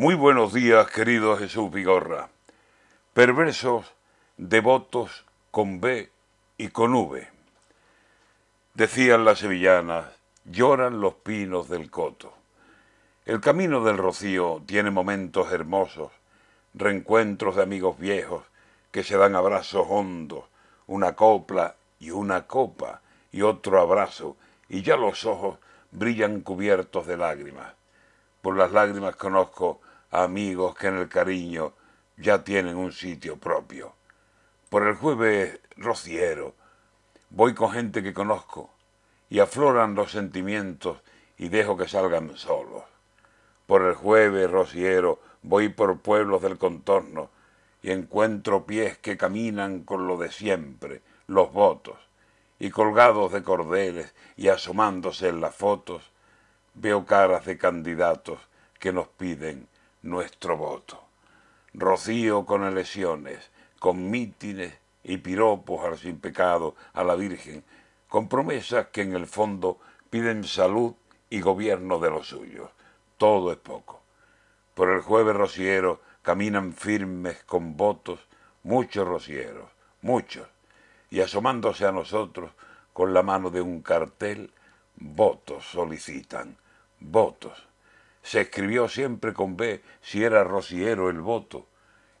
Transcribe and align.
Muy 0.00 0.14
buenos 0.14 0.52
días, 0.52 0.88
querido 0.92 1.36
Jesús 1.36 1.72
Vigorra. 1.72 2.28
Perversos, 3.14 3.84
devotos 4.36 5.24
con 5.50 5.80
B 5.80 6.08
y 6.56 6.68
con 6.68 6.94
V. 6.94 7.26
Decían 8.74 9.24
las 9.24 9.40
sevillanas, 9.40 10.04
lloran 10.44 11.00
los 11.00 11.14
pinos 11.14 11.68
del 11.68 11.90
coto. 11.90 12.32
El 13.26 13.40
camino 13.40 13.82
del 13.82 13.98
rocío 13.98 14.62
tiene 14.66 14.92
momentos 14.92 15.50
hermosos, 15.50 16.12
reencuentros 16.74 17.56
de 17.56 17.64
amigos 17.64 17.98
viejos 17.98 18.44
que 18.92 19.02
se 19.02 19.16
dan 19.16 19.34
abrazos 19.34 19.84
hondos, 19.90 20.44
una 20.86 21.16
copla 21.16 21.74
y 21.98 22.12
una 22.12 22.46
copa 22.46 23.00
y 23.32 23.42
otro 23.42 23.80
abrazo, 23.80 24.36
y 24.68 24.82
ya 24.82 24.96
los 24.96 25.24
ojos 25.24 25.58
brillan 25.90 26.42
cubiertos 26.42 27.04
de 27.08 27.16
lágrimas. 27.16 27.74
Por 28.42 28.56
las 28.56 28.70
lágrimas 28.70 29.16
conozco 29.16 29.80
amigos 30.10 30.74
que 30.74 30.88
en 30.88 30.96
el 30.98 31.08
cariño 31.08 31.74
ya 32.16 32.42
tienen 32.42 32.76
un 32.76 32.92
sitio 32.92 33.36
propio. 33.36 33.94
Por 34.70 34.86
el 34.86 34.94
jueves 34.94 35.60
rociero 35.76 36.54
voy 37.30 37.54
con 37.54 37.72
gente 37.72 38.02
que 38.02 38.14
conozco 38.14 38.70
y 39.28 39.40
afloran 39.40 39.94
los 39.94 40.12
sentimientos 40.12 40.98
y 41.36 41.48
dejo 41.48 41.76
que 41.76 41.88
salgan 41.88 42.36
solos. 42.36 42.84
Por 43.66 43.82
el 43.82 43.94
jueves 43.94 44.50
rociero 44.50 45.20
voy 45.42 45.68
por 45.68 46.00
pueblos 46.00 46.42
del 46.42 46.58
contorno 46.58 47.30
y 47.82 47.90
encuentro 47.90 48.66
pies 48.66 48.98
que 48.98 49.16
caminan 49.16 49.84
con 49.84 50.06
lo 50.06 50.16
de 50.16 50.32
siempre, 50.32 51.02
los 51.26 51.52
votos, 51.52 51.98
y 52.58 52.70
colgados 52.70 53.32
de 53.32 53.42
cordeles 53.42 54.14
y 54.36 54.48
asomándose 54.48 55.28
en 55.28 55.40
las 55.40 55.54
fotos, 55.54 56.10
veo 56.74 57.06
caras 57.06 57.44
de 57.44 57.56
candidatos 57.56 58.40
que 58.80 58.92
nos 58.92 59.08
piden 59.08 59.68
nuestro 60.02 60.56
voto. 60.56 61.02
Rocío 61.74 62.44
con 62.46 62.64
elecciones, 62.64 63.50
con 63.78 64.10
mítines 64.10 64.74
y 65.04 65.18
piropos 65.18 65.84
al 65.84 65.98
sin 65.98 66.18
pecado, 66.18 66.74
a 66.92 67.04
la 67.04 67.14
Virgen, 67.14 67.64
con 68.08 68.28
promesas 68.28 68.88
que 68.88 69.02
en 69.02 69.14
el 69.14 69.26
fondo 69.26 69.78
piden 70.10 70.44
salud 70.44 70.94
y 71.30 71.40
gobierno 71.40 71.98
de 71.98 72.10
los 72.10 72.28
suyos. 72.28 72.70
Todo 73.16 73.52
es 73.52 73.58
poco. 73.58 74.02
Por 74.74 74.90
el 74.90 75.00
jueves 75.00 75.36
rociero 75.36 76.00
caminan 76.22 76.72
firmes 76.72 77.42
con 77.44 77.76
votos 77.76 78.20
muchos 78.62 79.06
rocieros, 79.06 79.70
muchos, 80.02 80.46
y 81.10 81.20
asomándose 81.20 81.86
a 81.86 81.92
nosotros 81.92 82.52
con 82.92 83.14
la 83.14 83.22
mano 83.22 83.50
de 83.50 83.60
un 83.60 83.82
cartel, 83.82 84.52
votos 84.96 85.64
solicitan, 85.64 86.56
votos. 87.00 87.67
Se 88.28 88.42
escribió 88.42 88.90
siempre 88.90 89.32
con 89.32 89.56
B 89.56 89.82
si 90.02 90.22
era 90.22 90.44
rociero 90.44 91.08
el 91.08 91.22
voto, 91.22 91.66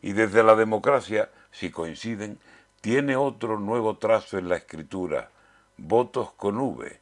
y 0.00 0.12
desde 0.14 0.42
la 0.42 0.54
democracia, 0.54 1.30
si 1.50 1.70
coinciden, 1.70 2.38
tiene 2.80 3.14
otro 3.14 3.60
nuevo 3.60 3.98
trazo 3.98 4.38
en 4.38 4.48
la 4.48 4.56
escritura, 4.56 5.28
votos 5.76 6.32
con 6.32 6.56
V. 6.56 6.98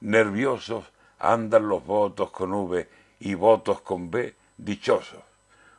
Nerviosos 0.00 0.90
andan 1.18 1.68
los 1.68 1.84
votos 1.84 2.30
con 2.30 2.54
V 2.54 2.88
y 3.20 3.34
votos 3.34 3.82
con 3.82 4.10
B 4.10 4.34
dichosos, 4.56 5.22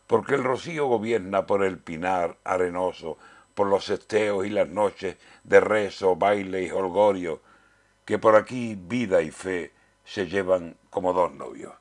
porque 0.05 0.35
el 0.35 0.43
rocío 0.43 0.85
gobierna 0.85 1.47
por 1.47 1.63
el 1.63 1.79
pinar 1.79 2.37
arenoso, 2.43 3.17
por 3.55 3.65
los 3.65 3.89
esteos 3.89 4.45
y 4.45 4.51
las 4.51 4.69
noches 4.69 5.17
de 5.43 5.59
rezo, 5.61 6.15
baile 6.15 6.61
y 6.61 6.69
holgorio, 6.69 7.41
que 8.05 8.19
por 8.19 8.35
aquí 8.35 8.77
vida 8.79 9.23
y 9.23 9.31
fe 9.31 9.71
se 10.05 10.27
llevan 10.27 10.77
como 10.91 11.13
dos 11.13 11.33
novios. 11.33 11.73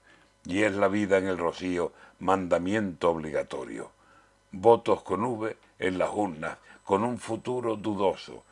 Y 0.46 0.62
es 0.62 0.74
la 0.74 0.86
vida 0.88 1.18
en 1.18 1.26
el 1.26 1.38
rocío 1.38 1.92
mandamiento 2.20 3.10
obligatorio. 3.10 3.90
Votos 4.52 5.02
con 5.02 5.24
V 5.24 5.56
en 5.78 5.98
las 5.98 6.10
urnas, 6.12 6.58
con 6.84 7.02
un 7.02 7.18
futuro 7.18 7.74
dudoso. 7.74 8.44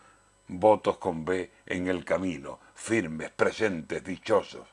Votos 0.49 0.99
con 0.99 1.25
B 1.25 1.51
en 1.67 1.87
el 1.87 2.05
camino, 2.05 2.59
firmes, 2.75 3.31
presentes, 3.31 4.03
dichosos. 4.03 4.67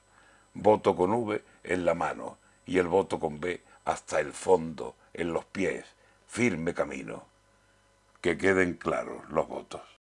Voto 0.54 0.96
con 0.96 1.14
V 1.14 1.44
en 1.64 1.86
la 1.86 1.94
mano 1.94 2.38
y 2.66 2.80
el 2.80 2.88
voto 2.88 3.20
con 3.20 3.40
B 3.40 3.62
hasta 3.86 4.20
el 4.20 4.34
fondo, 4.34 4.96
en 5.14 5.32
los 5.32 5.46
pies, 5.46 5.86
firme 6.28 6.74
camino. 6.74 7.26
Que 8.20 8.38
queden 8.38 8.74
claros 8.74 9.30
los 9.30 9.48
votos. 9.48 9.92